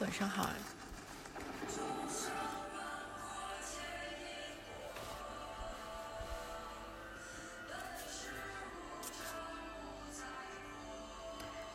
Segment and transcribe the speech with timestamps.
[0.00, 0.48] 晚上好。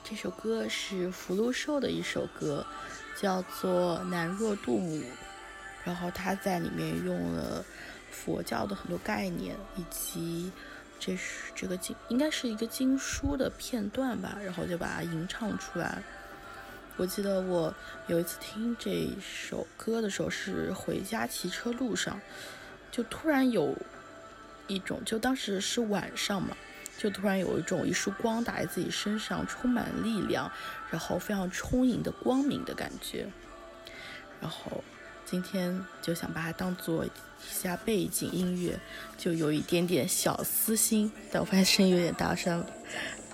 [0.03, 2.65] 这首歌是福禄寿的一首歌，
[3.15, 4.97] 叫做《南若杜母》，
[5.83, 7.63] 然后他在里面用了
[8.09, 10.51] 佛教的很多概念，以及
[10.99, 16.01] 这是这个经应该是一个经书的片段吧，然后就把它吟唱出来。
[16.97, 17.73] 我记得我
[18.07, 22.19] 有一次听这首歌的时候，是回家骑车路上，
[22.91, 23.75] 就突然有
[24.67, 26.55] 一种，就当时是晚上嘛。
[26.97, 30.49] 就突然有一种一束光打在自己身上，充满力量，
[30.89, 33.27] 然后非常充盈的光明的感觉。
[34.39, 34.81] 然后
[35.25, 38.79] 今天就想把它当做一下背景音乐，
[39.17, 42.65] 就有一点点小私心，但我发现声音有点大声了，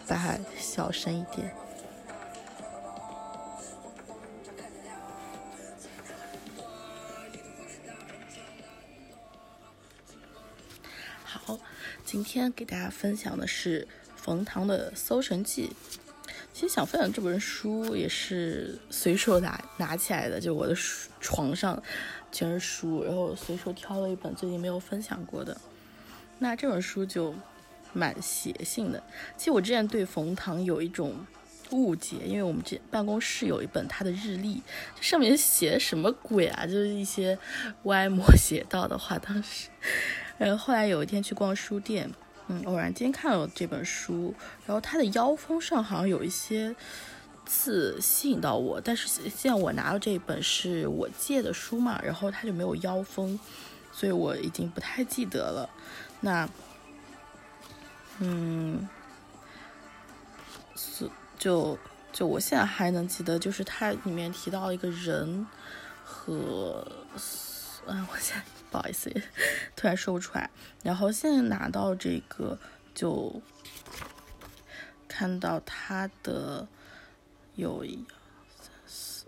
[0.07, 1.53] 把它小声一点。
[12.11, 15.71] 今天给大家分享的是冯唐的《搜神记》。
[16.51, 21.81] 其实想分享这本书也是随手拿拿起来的，就我的书床上
[22.29, 25.55] 全是书，然后随手挑了一本最近没有分享过的。
[26.39, 27.33] 那这本书就
[27.93, 29.01] 蛮邪性的。
[29.37, 31.15] 其实我之前对冯唐有一种
[31.69, 34.61] 误解，因为我们这办公室有一本他的日历，
[34.97, 36.65] 这上面写什么鬼啊？
[36.65, 37.39] 就是一些
[37.83, 39.69] 歪魔 邪道的话，当时。
[40.41, 42.09] 然后后来有一天去逛书店，
[42.47, 44.33] 嗯，偶然间看了这本书，
[44.65, 46.75] 然后它的腰封上好像有一些
[47.45, 53.39] 字吸引到我，但是现在我拿的这本是我借的书嘛，然后它就没有腰封，
[53.91, 55.69] 所以我已经不太记得了。
[56.21, 56.49] 那，
[58.17, 58.89] 嗯，
[60.75, 61.77] 是就
[62.11, 65.45] 就我现在还能记得，就是它里面提到一个人
[66.03, 66.83] 和，
[67.85, 68.60] 嗯，我现在。
[68.71, 69.11] 不好意思，
[69.75, 70.49] 突然说不出来。
[70.81, 72.57] 然后现在拿到这个，
[72.95, 73.41] 就
[75.09, 76.65] 看到它的
[77.55, 78.05] 有一、
[78.55, 79.25] 三、四、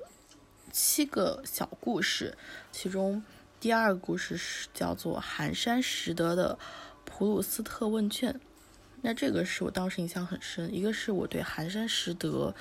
[0.72, 2.38] 七个小故事，
[2.72, 3.22] 其中
[3.60, 6.58] 第二个故事是叫做寒山拾得的
[7.04, 8.40] 普鲁斯特问卷。
[9.02, 12.56] 那这个是我当时印象很深，一个是我对寒山拾得，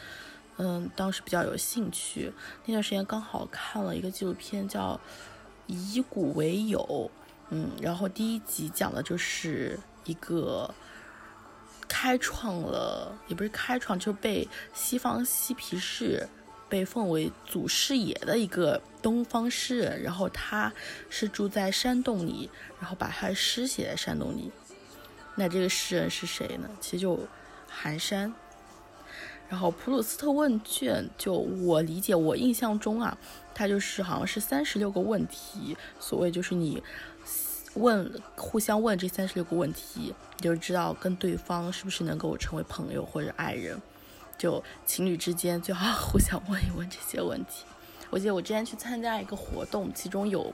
[0.56, 2.32] 嗯，当时比较有兴趣。
[2.66, 5.00] 那段时间刚好看了一个纪录片，叫。
[5.72, 7.10] 以古为友，
[7.49, 10.72] 嗯，然后第一集讲的就是一个
[11.88, 16.28] 开创了，也不是开创，就被西方嬉皮士
[16.69, 20.71] 被奉为祖师爷的一个东方诗人，然后他
[21.09, 24.53] 是住在山洞里，然后把他的诗写在山洞里。
[25.34, 26.69] 那这个诗人是谁呢？
[26.81, 27.19] 其实就
[27.66, 28.32] 寒山。
[29.52, 33.18] 然后普鲁斯特问卷，就我理解，我印象中啊，
[33.54, 36.82] 它就是好像是三十六个问题，所谓就是你
[37.74, 43.78] 问互相问这三十六个问题，你就知道跟对方是不是能够成为朋友或者爱人，
[44.38, 47.66] 就情侣之间最好 互相问一问这些问题。
[48.08, 50.50] 我记得我之前去参加一个活动，其中有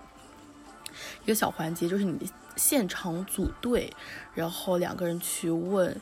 [1.23, 3.93] 一个小环节，就是你现场组队，
[4.35, 6.01] 然后两个人去问，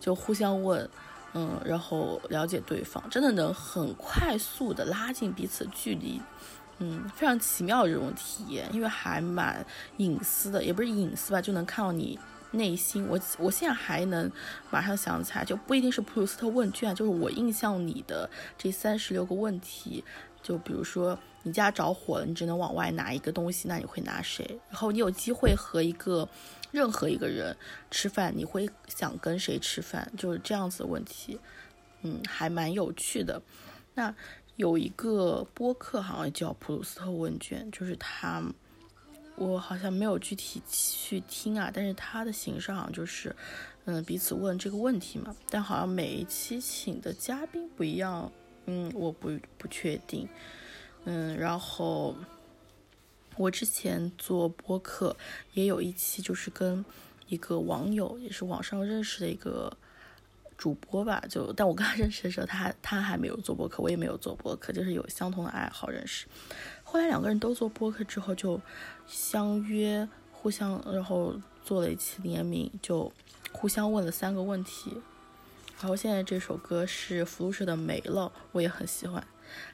[0.00, 0.88] 就互相问。
[1.34, 6.20] 嗯，然后了解对方，真的能很快速的拉近彼此距离，
[6.78, 9.64] 嗯，非常奇妙的这种体验，因为还蛮
[9.98, 12.18] 隐私的，也不是隐私吧，就能看到你
[12.52, 13.06] 内心。
[13.06, 14.30] 我我现在还能
[14.70, 20.02] 马上想起来，就不一定是普鲁斯特问卷，就是我印象里的这三十六个问题，
[20.42, 24.58] 就比如说你家着火了，你只能往外拿一个东西，那你会拿谁？
[24.70, 26.28] 然后你有机会和一个。
[26.70, 27.56] 任何一个人
[27.90, 30.12] 吃饭，你会想跟谁吃饭？
[30.18, 31.40] 就是这样子的问题，
[32.02, 33.40] 嗯，还蛮有趣的。
[33.94, 34.14] 那
[34.56, 38.42] 有一个播客好像叫普鲁斯特问卷，就是他，
[39.36, 43.34] 我好像没有具体去听啊，但是他的形式好像就是，
[43.86, 45.34] 嗯，彼此问这个问题嘛。
[45.48, 48.30] 但好像每一期请的嘉宾不一样，
[48.68, 50.28] 嗯，我不不确定，
[51.04, 52.14] 嗯，然后。
[53.36, 55.16] 我之前做播客
[55.52, 56.84] 也有一期，就是跟
[57.28, 59.76] 一个网友，也是网上认识的一个
[60.56, 61.22] 主播吧。
[61.30, 66.26] 就但我跟他认识的时候，他他还没有做播客，我也没有做播客，就是有相同的爱好认识。
[66.82, 68.60] 后来两个人都做播客之后，就
[69.06, 73.12] 相约互相，然后做了一期联名，就
[73.52, 75.00] 互相问了三个问题。
[75.80, 79.24] 然后现在这首歌是福禄寿的《没了》，我也很喜欢。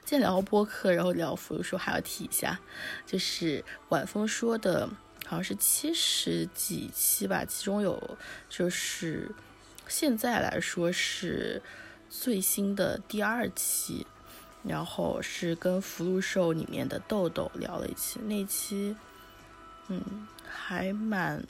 [0.05, 2.59] 今天聊播客，然后聊福禄寿，还要提一下，
[3.07, 4.87] 就是晚风说的，
[5.25, 8.17] 好像是七十几期吧，其中有
[8.47, 9.31] 就是
[9.87, 11.59] 现在来说是
[12.07, 14.05] 最新的第二期，
[14.63, 18.95] 然后是跟福禄寿里面的豆豆聊了一期，那期
[19.87, 21.43] 嗯还蛮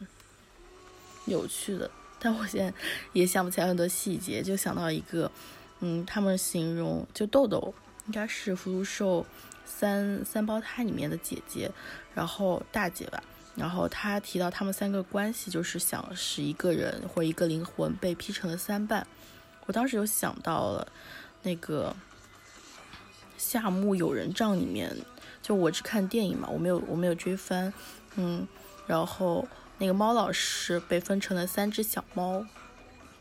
[1.26, 2.74] 有趣的，但我现在
[3.14, 5.32] 也想不起来很多细节，就想到一个，
[5.80, 7.74] 嗯，他们形容就豆豆
[8.08, 9.26] 应该是福禄寿
[9.66, 11.72] 三三胞胎里面的姐姐，
[12.14, 13.22] 然后大姐吧。
[13.56, 19.08] 然后他提到他们三个关系，就是想使一个人或一个灵魂被劈成了三半。
[19.66, 20.86] 我当时有想到了
[21.42, 21.96] 那个
[23.38, 24.94] 《夏目友人帐》里面，
[25.42, 27.74] 就我只看电影嘛，我没有我没有追番，
[28.16, 28.46] 嗯，
[28.88, 32.46] 然后那个猫老师被分成了三只小猫，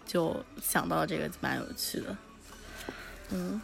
[0.07, 2.17] 就想到这个蛮有趣的，
[3.31, 3.61] 嗯，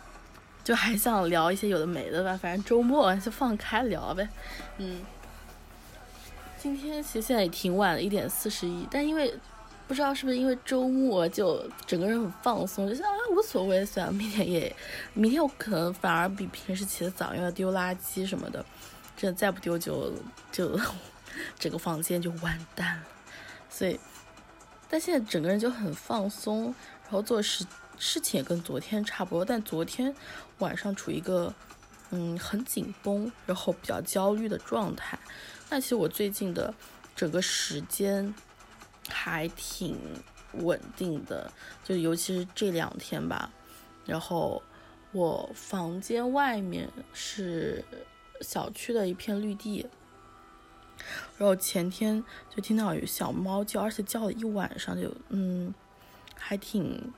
[0.64, 4.28] 就还想聊一些有的没的吧，反正周末就放开聊呗，
[4.78, 5.02] 嗯。
[6.62, 9.34] 今天其实现在也挺晚了，一点四十一，但因为
[9.88, 14.76] 不知道是不是因为周末，就整个人很放松，就想啊无所谓，虽然明天也，
[15.14, 18.62] 明天我可能反而比平时起得早，因为丢垃圾什么的，
[19.16, 20.12] 这再不丢就
[20.52, 20.78] 就
[21.58, 23.04] 整个房间就完蛋了。
[23.68, 23.98] 所以，
[24.88, 26.74] 但现在整个人就很放松，
[27.04, 27.64] 然后做事
[27.98, 30.14] 事情也跟昨天差不多，但昨天
[30.58, 31.54] 晚上处于一个
[32.10, 35.18] 嗯很紧绷，然后比较焦虑的状态。
[35.68, 36.74] 那其实我最近的
[37.14, 38.34] 整个时间
[39.08, 39.96] 还挺
[40.54, 41.52] 稳定的，
[41.84, 43.52] 就尤其是这两天吧。
[44.04, 44.60] 然后
[45.12, 47.84] 我房间外面是
[48.40, 49.86] 小区的一片绿地，
[51.38, 52.22] 然后前天
[52.54, 55.74] 就听到有小猫叫，而且叫了一晚上，就嗯，
[56.34, 57.12] 还挺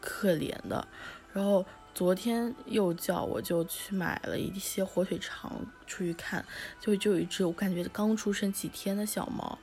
[0.00, 0.86] 可怜的。
[1.32, 1.64] 然后。
[1.94, 5.54] 昨天又叫，我就去买了一些火腿肠
[5.86, 6.42] 出去看，
[6.80, 9.58] 就就有一只我感觉刚出生几天的小猫，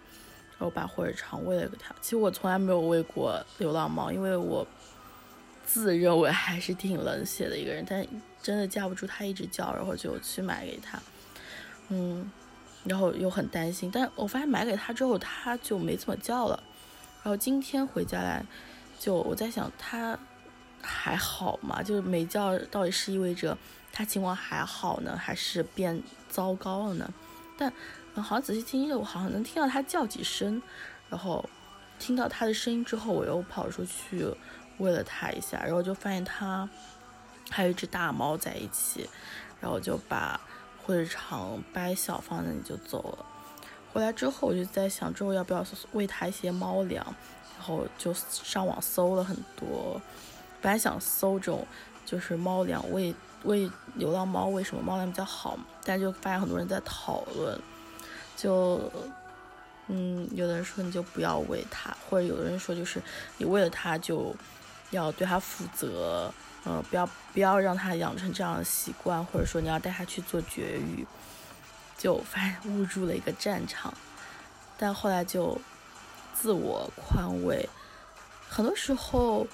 [0.52, 1.96] 然后把火腿肠喂了给它。
[2.00, 4.66] 其实我从来没有喂过流浪猫，因为我
[5.66, 8.06] 自认为还是挺冷血的一个人，但
[8.44, 11.02] 真的架不住它一直叫，然后就去买给它。
[11.88, 12.32] 嗯，
[12.86, 16.62] 然后又很担心，但我发现买给他之后他就没怎么叫了。
[17.24, 18.46] 然后今天回家来，
[19.00, 20.18] 就我在想它。
[20.82, 23.56] 还好嘛，就是没叫，到底是意味着
[23.92, 27.14] 他情况还好呢，还是变糟糕了呢？
[27.58, 27.70] 但
[28.16, 30.62] 好像仔细听，我好像能听到他叫几声，
[31.10, 31.48] 然后
[32.00, 34.26] 听到他的声音之后，我又跑出去
[34.78, 36.68] 喂了他一下，然后就发现他
[37.50, 39.10] 还有一只大猫在一起，
[39.60, 40.40] 然后就把
[40.90, 43.26] 火腿肠掰小放那里就走了。
[43.94, 47.06] 回来之后，我就在想之后要不要喂它一些猫粮，
[47.60, 50.02] 然后就上网搜了很多。
[50.60, 51.66] 本来想搜这种，
[52.08, 53.14] 就是猫粮喂
[53.44, 57.60] 喂流浪猫为什么猫粮比较好，但就发现很多人在讨论，
[58.36, 58.92] 就
[59.90, 63.00] 嗯，有的人说你就不要喂它，或者有的人说就是
[63.38, 64.36] 你喂了它就
[64.90, 66.34] 要对它负责，
[66.64, 71.06] 呃，不要不要让它养成这样的习惯，或者说你要带它去做绝育，
[71.98, 73.94] 就发现误入了一个战场，
[74.78, 75.60] 但后来就
[76.34, 77.68] 自我宽慰，
[78.48, 79.48] 很多时候。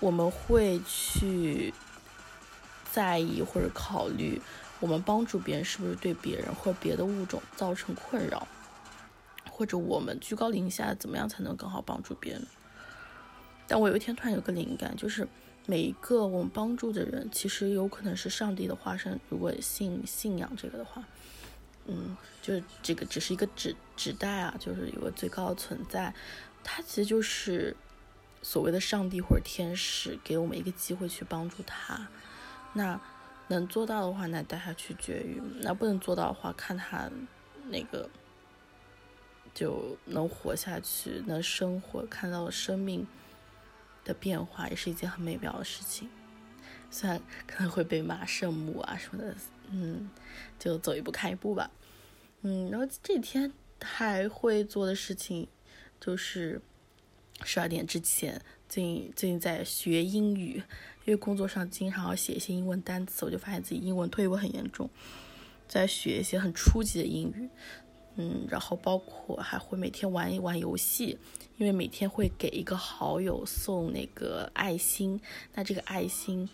[0.00, 1.72] 我们会去
[2.90, 4.40] 在意或者考虑，
[4.80, 8.48] 我们帮助别人是不是对别人或别的物种造成困扰，
[9.48, 12.44] 或者我们居高临下怎么样才能更好帮助别人？
[13.68, 15.28] 但我有一天突然有个灵感，就是
[15.66, 19.20] 每一个我们帮助的人，其实有可能是上帝的化身。
[19.28, 21.04] 如果信信仰这个的话，
[21.86, 26.12] 嗯，就是这个只是一个指指代啊，就是有个最高的存在，
[26.64, 27.76] 它其实就是。
[28.40, 32.08] 所谓的上帝或者天使给我们一个机会去帮助他，
[32.72, 32.98] 那
[33.48, 37.10] 能做到的话，那带他去绝育；那不能做到的话，看他
[37.68, 38.08] 那个
[39.52, 43.04] 就能活下去，能生活，看到生命
[44.08, 46.08] 的变化，也是一件很美妙的事情。
[46.90, 49.36] 虽然可能会被骂圣母啊什么的，
[49.70, 50.10] 嗯，
[50.58, 51.70] 就走一步看一步吧。
[52.40, 55.46] 嗯，然后这几天还会做的事情
[56.00, 56.60] 就是。
[57.44, 60.56] 十二点之前，最近最近在学英语，
[61.04, 64.90] 因为工作上经常要写一些英文单词，我就发现自己英文退步很严重，
[65.68, 67.48] 在学一些很初级的英语，
[68.20, 71.16] 嗯，然后包括还会每天玩一玩游戏，
[71.56, 75.20] 因为每天会给一个好友送那个爱心，
[75.54, 76.48] 那这个爱心，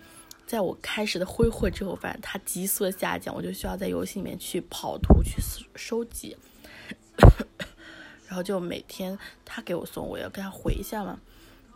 [0.46, 5.40] 在我开始的挥霍之后，发现它急速的下降，我就需要在游戏里面去跑图去
[5.74, 6.36] 收集。
[8.26, 11.18] 然后就每天他给我送，我要跟他回一下嘛，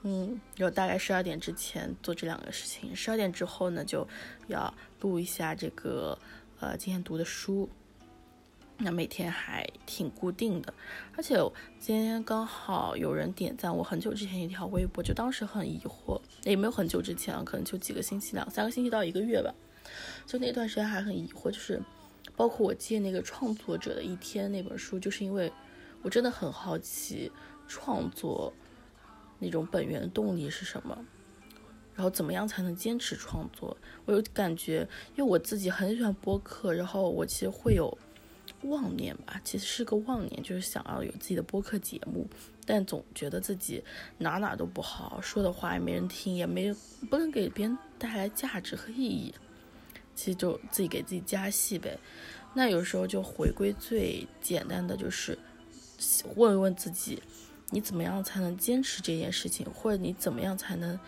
[0.02, 4.06] 嗯，然后大概十二点之前做这两个事情，十二点之后呢，就
[4.48, 6.18] 要录一下这个
[6.60, 7.68] 呃今天读的书，
[8.80, 10.72] 那每天还挺固定的，
[11.16, 11.36] 而且
[11.80, 19.52] 今天刚好有人点赞我很久之前一条微博，就当时很疑惑，也没有很久之前，可能就几个星期、两三个星期到一个月吧，
[20.26, 21.82] 就那段时间还很疑惑，就是
[22.36, 25.52] 包括我借那个创作者的一天那本书，就是因为
[26.02, 27.32] 我真的很好奇
[27.66, 28.52] 创作
[29.40, 30.96] 那种本源动力是什么，
[31.96, 33.76] 然后怎么样才能坚持创作？
[34.04, 37.98] 我有感觉，因为我自己很喜欢播客，然后我其实会有
[38.62, 42.26] 妄念吧，其实是个妄念，就是想要有自己的播客节目。
[42.66, 43.82] 但总觉得自己
[44.18, 46.74] 哪哪都不好，说的话也没人听，也没
[47.08, 49.34] 不能给别人带来价值和意义。
[50.14, 51.96] 其实就自己给自己加戏呗。
[52.52, 55.38] 那有时候就回归最简单的，就是
[56.34, 57.22] 问一问自己，
[57.70, 60.98] 你怎么样才能坚持这件事情，或者你怎么样才能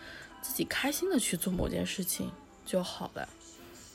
[0.41, 2.31] 自己开心的去做某件事情
[2.65, 3.27] 就好了。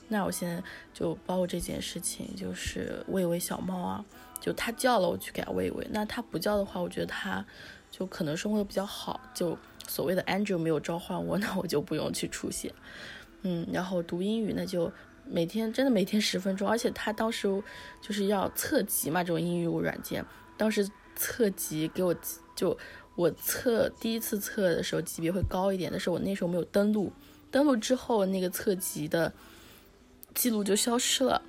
[0.09, 0.63] 那我现在
[0.95, 4.05] 就包括这件事情，就是喂喂小猫啊。
[4.39, 5.87] 就它叫了，我去给它喂喂。
[5.91, 7.45] 那它不叫的话，我觉得它
[7.91, 9.19] 就可能生活的比较好。
[9.35, 9.59] 就
[9.89, 12.73] 所谓的 Angel 没有召唤我， 那我就不用去出现。
[13.43, 14.93] 嗯，然后读英语，那就
[15.25, 16.69] 每天真的每天十分钟。
[16.69, 17.49] 而且他当时
[18.01, 20.25] 就是要测级嘛，这种英语软件，
[20.57, 22.15] 当时测级给我
[22.55, 22.77] 就
[23.17, 27.11] 我测第一次测的时候级别会高一点，但是我那时候没有登录，
[27.51, 29.33] 登录之后那个测级的
[30.37, 31.43] 记录就消失了。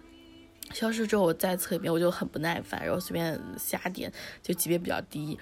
[0.73, 5.37] 消失之后我再测一遍，我就很不耐烦，然后随便瞎点，就级别比较低，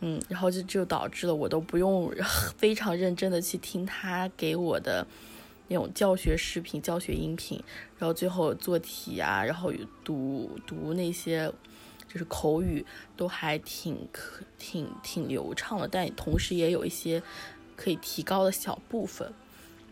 [0.00, 2.10] 嗯，然后就就导致了我都不用
[2.56, 5.06] 非常认真的去听他给我的
[5.68, 7.62] 那种教学视频、教学音频，
[7.98, 9.72] 然后最后做题啊，然后
[10.04, 11.52] 读读那些
[12.08, 12.84] 就是口语
[13.16, 17.22] 都还挺可挺挺流畅的，但同时也有一些
[17.76, 19.30] 可以提高的小部分。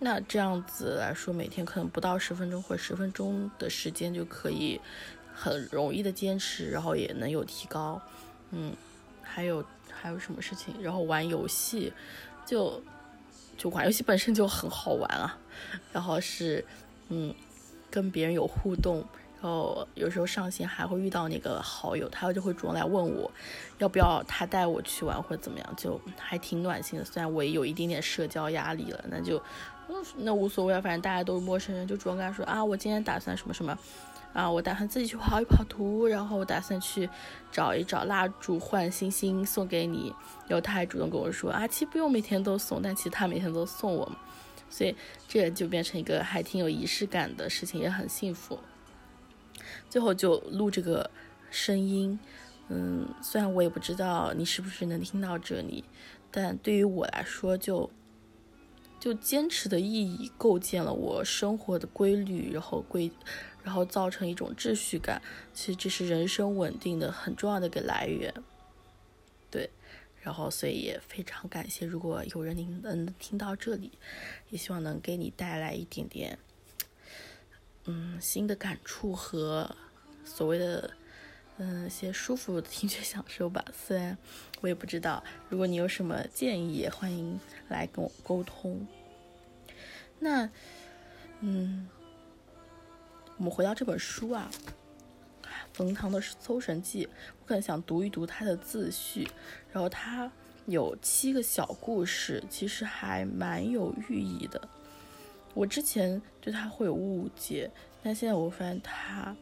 [0.00, 4.80] 那这样子来说，每天可能不到十分钟或者十分钟的时间就可以
[5.34, 8.00] 很容易的坚持，然后也能有提高。
[8.52, 8.72] 嗯，
[9.20, 10.74] 还有还有什么事情？
[10.80, 11.92] 然后玩游戏，
[12.46, 12.80] 就
[13.56, 15.36] 就玩游戏本身就很好玩啊。
[15.92, 16.64] 然后是
[17.08, 17.34] 嗯，
[17.90, 19.04] 跟别人有互动，
[19.40, 23.30] 然后有时候上线还会遇到那个好友，他就会主动来问我
[23.78, 27.04] 要不要他带我去玩或者怎么样，就还挺暖心的。
[27.04, 29.42] 虽然我也有一点点社交压力了，那就。
[30.18, 33.74] 那无所谓啊，反正大家都是陌生人，就主动跟他说啊，我今天打算什么什么，
[34.34, 37.08] 啊，我打算自己去跑一跑图，然后我打算去
[37.50, 40.12] 找一找蜡烛换星星送给你，
[40.46, 44.12] 然后他还主动跟我说啊，其实不用每天都送，但其实他每天都送我，
[44.68, 44.94] 所以
[45.26, 48.58] 这就变成一个还挺有仪式感的事情，也很幸福。
[49.90, 51.10] 最后就录这个
[51.50, 52.18] 声音，
[52.68, 55.84] 嗯，虽然我也不知道你是不是能听到这里，
[56.30, 57.90] 但对于我来说就。
[59.00, 63.08] 就坚持的意义构建了我生活的规律，然后规，
[63.62, 65.22] 然后造成一种秩序感。
[65.54, 68.34] 其实这是人生稳定的很重要的一个来源。
[69.52, 69.70] 对，
[70.20, 73.92] 然后所以也非常感谢，如果有人您能听到这里，
[74.50, 76.36] 也希望能给你带来一点点，
[77.90, 79.74] 嗯，新的感触和
[80.22, 80.90] 所谓的
[81.56, 83.64] 嗯一些舒服的听觉享受吧。
[83.72, 84.16] 虽然
[84.60, 87.40] 我也不知道，如果你有什么建议，欢迎。
[87.68, 88.86] 来跟我沟通。
[90.18, 90.48] 那，
[91.40, 91.86] 嗯，
[93.36, 94.50] 我们回到这本书啊，
[95.74, 97.04] 《冯唐的搜神记》，
[97.40, 99.28] 我可能想读一读它的自序。
[99.70, 100.32] 然后它
[100.64, 104.68] 有七个小故事，其实还蛮有寓意的。
[105.54, 107.70] 我之前对它会有误解，
[108.02, 109.36] 但现在我发现它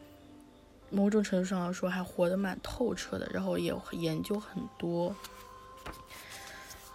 [0.89, 5.15] 某种程度上来说还活得蛮透彻的，然后也研究很多。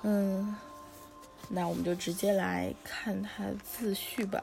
[0.03, 0.55] 嗯。
[1.55, 4.43] 那我们就直接来看它自序吧。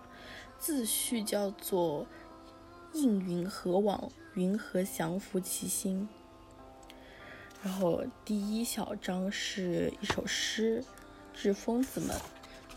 [0.59, 2.05] 自序叫做
[2.93, 6.07] “应云何往，云何降伏其心”。
[7.63, 10.83] 然后第一小章是一首诗，
[11.33, 12.15] 致疯子们。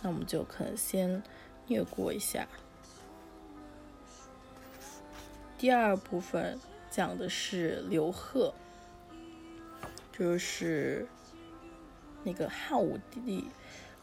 [0.01, 1.23] 那我们就可能先
[1.69, 2.47] 略过一下。
[5.59, 6.59] 第二部分
[6.91, 8.53] 讲的是刘贺，
[10.13, 11.07] 就是
[12.25, 13.45] 那个汉武帝。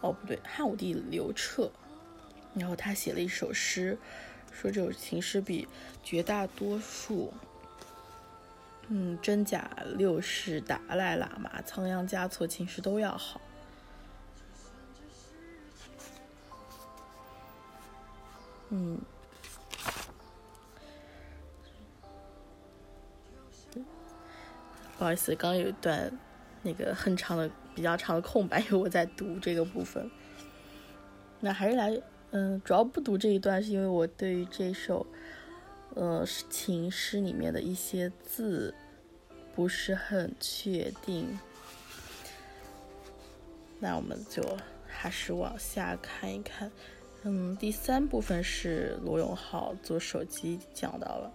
[0.01, 1.69] 哦，不对，汉武帝刘彻，
[2.53, 3.97] 然后他写了一首诗，
[4.49, 5.67] 说这首情诗比
[6.01, 7.33] 绝大多数，
[8.87, 13.41] 嗯，真假六世、达赖喇嘛、仓央嘉措情诗都要好。
[18.69, 18.99] 嗯，
[24.97, 26.11] 不好意思，刚刚有一段
[26.61, 27.49] 那个很长的。
[27.75, 30.11] 比较长的空白，因为我在读这个部分。
[31.39, 31.97] 那还是来，
[32.31, 35.07] 嗯，主要不读这一段，是因为我对于这首，
[35.95, 38.75] 呃，情诗里面的一些字
[39.55, 41.39] 不是很确定。
[43.79, 44.43] 那我们就
[44.85, 46.69] 还是往下看一看。
[47.23, 51.31] 嗯，第三部分是罗永浩做手机讲到了，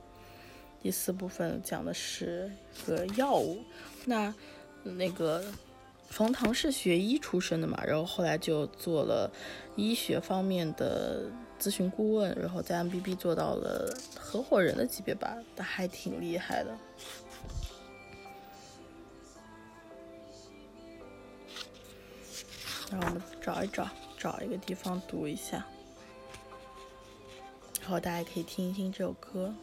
[0.83, 2.50] 第四部分讲的是
[2.83, 3.59] 一个药物。
[4.07, 4.35] 那
[4.83, 5.45] 那个
[6.09, 9.31] 冯唐是学医出身的嘛，然后后来就做了
[9.76, 16.76] 医学方面的咨询顾问，然后在 M B B 做到了合伙人的级别吧，还挺厉害的。
[22.91, 23.88] 让我们找一找，
[24.19, 25.67] 找一个地方读一下。
[27.85, 29.55] 然后大家可以听一听这首歌。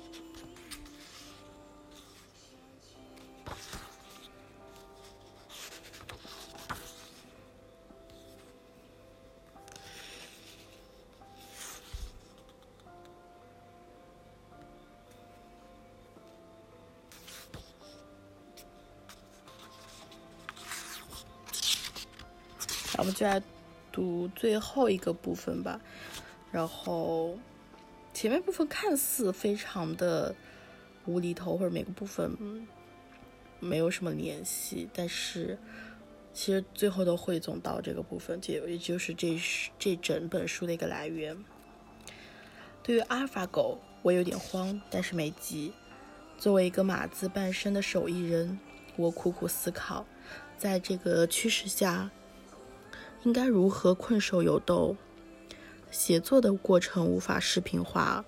[23.00, 23.42] 我们就来
[23.92, 25.82] 读最后一个部分吧，
[26.51, 27.36] 然后。
[28.22, 30.36] 前面部分看似非常的
[31.08, 32.38] 无厘头，或者每个部分
[33.60, 35.58] 没有什么联系，但是
[36.32, 39.42] 其实最后都汇总到这个部分，就也就是这
[39.80, 41.36] 这整本书的一个来源。
[42.84, 45.74] 对于阿尔法狗，我有点慌，但是没急。
[46.38, 48.60] 作为一个马字半生的手艺人，
[48.98, 50.06] 我苦苦思考，
[50.60, 52.12] 在这个趋势下，
[53.24, 54.96] 应该如何困兽犹斗。
[55.91, 58.24] 写作的过程无法视频化，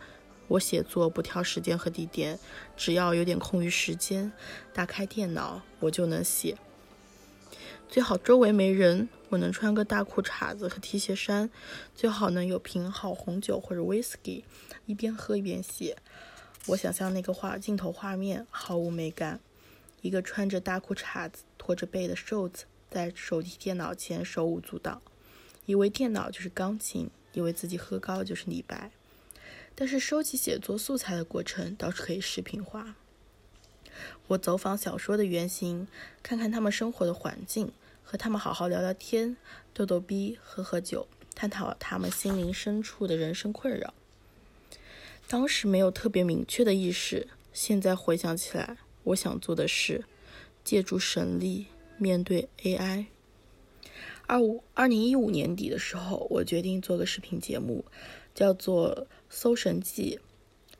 [0.49, 2.37] 我写作不挑时间和地点，
[2.75, 4.33] 只要有点空余时间，
[4.73, 6.57] 打开电脑我就能写。
[7.87, 11.49] 最好周围没人，我能穿个大裤衩子和 T 恤衫，
[11.95, 14.43] 最好能有瓶好红酒或者 whisky，
[14.85, 15.97] 一边喝一边写。
[16.67, 19.39] 我想象那个画镜头画面毫无美感，
[20.01, 25.01] 一个穿着大裤衩子、驼着背的瘦子在手提电脑前手舞足蹈，
[25.65, 27.09] 以为电脑就是钢琴。
[27.33, 28.91] 以为自己喝高就是李白，
[29.75, 32.95] 但是收集写作素材的过程倒是可以视频化。
[34.27, 35.87] 我走访小说的原型，
[36.23, 37.71] 看看他们生活的环境，
[38.03, 39.37] 和他们好好聊聊天，
[39.73, 43.93] 逗逗逼，喝喝酒，探讨他们心灵深处的人生困扰。
[45.27, 50.03] 当时没有特别明确的意识，现在回想起来，我想做的是
[50.63, 53.05] 借助神力面对 AI。
[54.25, 57.83] 二五二零一五年底的时候，我决定做个视频节目，
[58.33, 58.95] 叫做
[59.29, 60.17] 《搜神记》，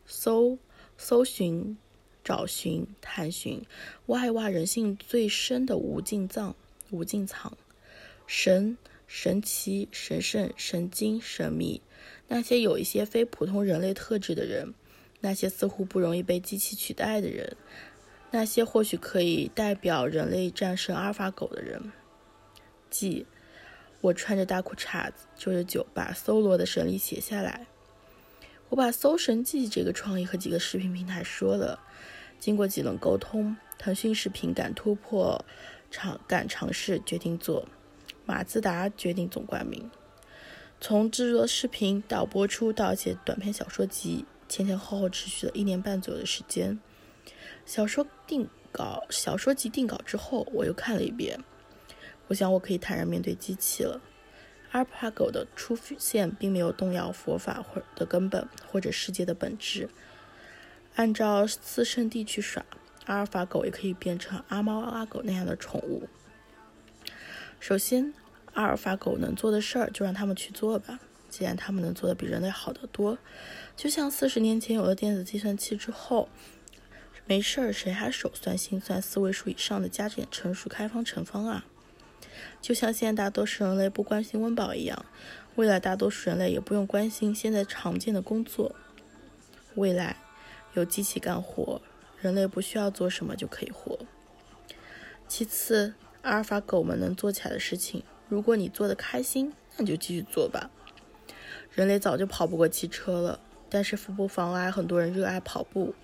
[0.06, 0.58] 搜
[0.98, 1.78] 搜寻、
[2.24, 3.62] 找寻、探寻，
[4.06, 6.56] 挖一挖人性最深的无尽藏、
[6.90, 7.56] 无尽藏，
[8.26, 8.78] 神、
[9.08, 11.82] 神奇、神圣、神经、神秘，
[12.30, 14.74] 那些有一些非普通人类特质的人，
[15.20, 17.58] 那些似乎不容易被机器取代的人，
[18.32, 21.92] 那些或许可以代表人类战胜阿尔法狗的人，
[22.90, 23.26] 即。
[24.04, 27.66] 我穿着大裤衩子，就着酒，把搜罗的神力写下来。
[28.68, 31.80] 我把《搜神记》这个创意和几个视频平台说了。
[32.38, 35.46] 经过几轮沟通，腾讯视频敢突破，
[35.90, 37.66] 尝敢尝试，决定做。
[38.26, 39.90] 马自达决定总冠名。
[40.82, 46.78] 从制作视频到播出到写短篇小说集，前前后后持续了一年半左右的时间。
[47.66, 51.40] 小说定稿，小说集定稿之后，我又看了一遍。
[52.28, 54.02] 我想，我可以坦然面对机器了。
[54.72, 59.90] 阿尔法狗的出现并没有动摇佛法或的根本，或者世界的本质。
[60.96, 62.66] 按照四圣地去耍，
[63.06, 66.08] 阿尔法狗也可以变成阿猫阿狗那样的宠物。
[67.60, 68.14] 首先，
[68.54, 71.00] 阿尔法狗能做的事儿，就让他们去做吧。
[71.30, 73.18] 既然他们能做的比人类好得多，
[73.76, 76.30] 就像四十年前有了电子计算器之后，
[77.26, 81.66] 没事儿谁还手算心算四位数以上的加减乘除开方乘方啊？
[82.62, 85.06] 就像现在大多数人类不关心温饱一样，
[85.56, 88.76] 未来大多数人类也不用关心现在常见的工作。
[89.76, 90.18] 未来
[90.74, 91.82] 有机器干活，
[92.22, 94.00] 人类不需要做什么就可以活。
[95.28, 100.70] 其次，阿尔法狗们能做起来的事情，如果你做的开心，那你就继续做吧。
[101.72, 105.96] 人类早就跑不过汽车了，但是不妨碍很多人热爱跑步。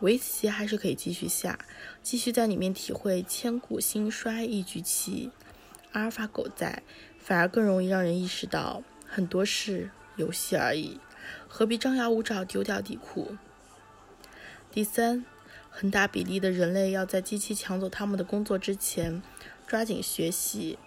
[0.00, 1.58] 围棋还是可以继续下，
[2.02, 5.30] 继续在里面体会千古兴衰一局棋。
[5.92, 6.82] 阿尔法狗在，
[7.18, 10.98] 反而更容易让人意识到很多是游戏而已，
[11.46, 13.36] 何必张牙舞爪丢掉底裤？
[14.70, 15.26] 第三，
[15.68, 19.22] 很大比例的人类要在机器抢走他们的工作之前，
[19.66, 20.78] 抓紧学习，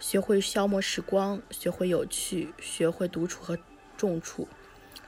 [0.00, 3.58] 学会消磨时光，学会有趣，学会独处和
[3.98, 4.48] 重处。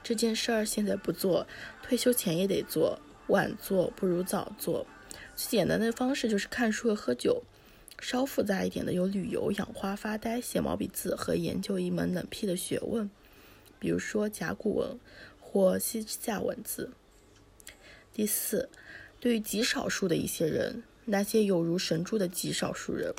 [0.03, 1.47] 这件事儿现在不做，
[1.81, 4.85] 退休前也得做，晚做不如早做。
[5.35, 7.43] 最简单的方式就是看书和喝酒。
[7.99, 13.09] 稍复杂一点的有旅游、养花、发呆、写毛笔字和研究一门冷僻的学问。
[13.79, 14.99] 比如说甲骨文
[15.39, 16.91] 或西夏文字。
[18.13, 18.69] 第四，
[19.19, 23.13] 对于极少数的一些人，那些有如神助的极少数人，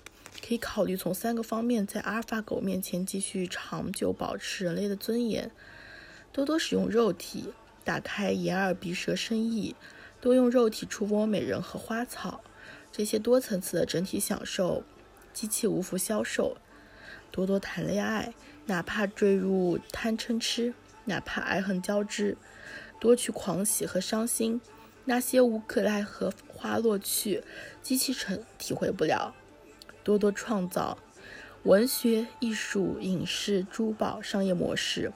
[0.44, 5.50] 可以考虑从三个方面在阿尔法狗面前继续长久保持人类的尊严：
[6.32, 7.52] 多多使用肉体，
[7.84, 9.76] 打开眼耳鼻舌身意，
[10.20, 12.42] 多用肉体触摸美人和花草，
[12.90, 14.82] 这些多层次的整体享受，
[15.32, 16.56] 机器无福消受；
[17.30, 18.32] 多多谈恋爱，
[18.66, 20.74] 哪怕坠入贪嗔痴，
[21.04, 22.36] 哪怕爱恨交织，
[23.00, 24.60] 多去狂喜和伤心。
[25.04, 27.42] 那些无可奈何花落去，
[27.82, 29.34] 机器成体会不了。
[30.02, 30.98] 多多创造
[31.62, 35.12] 文学、艺术、影视、珠宝、商业模式。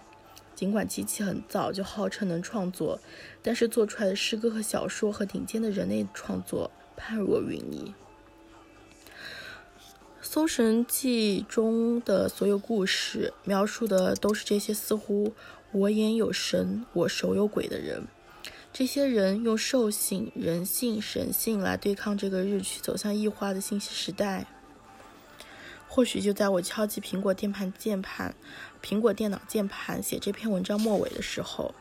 [0.54, 3.00] 尽管机器很早就号称能创作，
[3.42, 6.70] 但是做出来的诗歌和小说和顶尖的人类创作
[7.04, 7.92] 判若云泥。
[10.20, 15.34] 《搜神记》中的所有故事描述的都是这些似乎
[15.72, 18.04] 我眼有神，我手有鬼的人。
[18.72, 24.46] 这些人用兽性、人性、神性来对抗这个日趋走向异化的信息时代。
[25.88, 28.34] 或许就在我敲击苹果键盘键盘、
[28.80, 31.74] 苹果电脑键盘写这篇文章末尾的时候，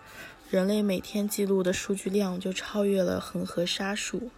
[0.50, 4.32] 人类每天记录的数据量就超越了恒河沙数。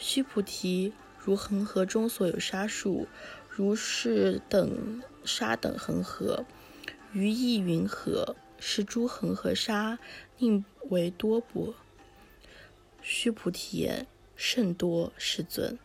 [0.00, 3.06] 须菩提，如恒河中所有沙数，
[3.50, 6.46] 如是等沙等恒河，
[7.12, 8.34] 于意云何？
[8.58, 9.98] 是诸恒河沙。
[10.38, 11.74] 宁为多不，
[13.02, 15.78] 须菩提言：甚多，世尊。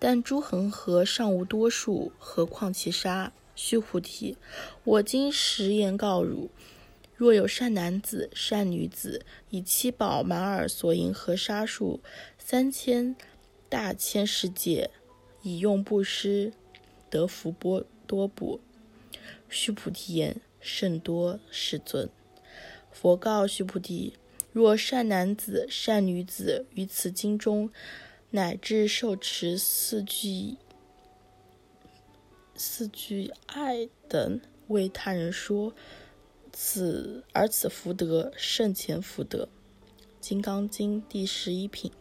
[0.00, 3.32] 但诸恒河尚无多数，何况其沙？
[3.54, 4.36] 须菩提，
[4.82, 6.50] 我今实言告汝：
[7.14, 12.00] 若有善男子、善女子，以七宝满耳所银河沙数
[12.38, 13.16] 三千
[13.76, 14.90] 大千世界，
[15.42, 16.54] 以用布施，
[17.10, 18.58] 得福波多不？
[19.50, 22.08] 须菩提言：甚多，世尊。
[22.90, 24.14] 佛告须菩提：
[24.50, 27.70] 若善男子、善女子于此经中，
[28.30, 30.56] 乃至受持四句、
[32.54, 35.74] 四句爱等，为他人说，
[36.50, 39.44] 此而此福德胜前福德。
[40.18, 41.92] 《金刚经》第十一品。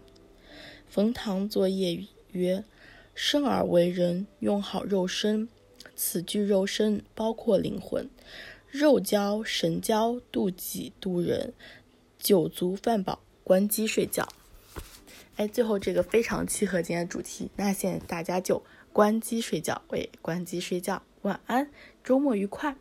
[0.88, 2.63] 冯唐作业曰：
[3.13, 5.50] 生而为人，用好肉身。
[5.95, 8.10] 此句肉身包括灵魂。
[8.69, 11.54] 肉交、神交、渡己、渡人，
[12.19, 14.28] 酒足饭饱，关机睡觉。
[15.38, 21.69] 哎，最后这个非常契合今天的主题，那现在大家就关机睡觉，喂，关机睡觉，晚安，
[22.04, 22.76] 周末愉快。